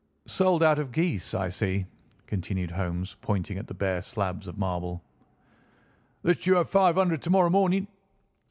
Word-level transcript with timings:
"Sold 0.25 0.63
out 0.63 0.79
of 0.79 0.91
geese, 0.91 1.35
I 1.35 1.49
see," 1.49 1.85
continued 2.25 2.71
Holmes, 2.71 3.17
pointing 3.21 3.59
at 3.59 3.67
the 3.67 3.75
bare 3.75 4.01
slabs 4.01 4.47
of 4.47 4.57
marble. 4.57 5.03
"Let 6.23 6.47
you 6.47 6.55
have 6.55 6.67
five 6.71 6.95
hundred 6.95 7.21
to 7.21 7.29
morrow 7.29 7.51
morning." 7.51 7.87